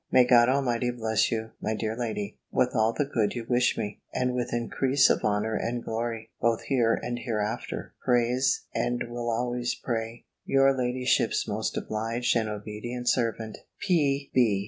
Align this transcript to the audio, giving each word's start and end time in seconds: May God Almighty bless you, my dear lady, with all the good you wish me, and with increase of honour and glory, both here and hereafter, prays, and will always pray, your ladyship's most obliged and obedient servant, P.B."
May 0.11 0.23
God 0.25 0.49
Almighty 0.49 0.89
bless 0.89 1.31
you, 1.31 1.51
my 1.61 1.75
dear 1.75 1.95
lady, 1.95 2.39
with 2.51 2.71
all 2.75 2.91
the 2.91 3.05
good 3.05 3.35
you 3.35 3.45
wish 3.47 3.77
me, 3.77 4.01
and 4.11 4.33
with 4.33 4.51
increase 4.51 5.11
of 5.11 5.23
honour 5.23 5.53
and 5.55 5.83
glory, 5.83 6.31
both 6.41 6.63
here 6.63 6.99
and 7.03 7.19
hereafter, 7.19 7.93
prays, 8.03 8.63
and 8.73 9.03
will 9.11 9.29
always 9.29 9.75
pray, 9.75 10.25
your 10.43 10.75
ladyship's 10.75 11.47
most 11.47 11.77
obliged 11.77 12.35
and 12.35 12.49
obedient 12.49 13.09
servant, 13.09 13.59
P.B." 13.79 14.29